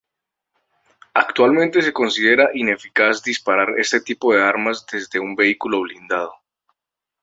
[1.13, 6.33] Actualmente se considera ineficaz disparar este tipo de armas desde un vehículo blindado.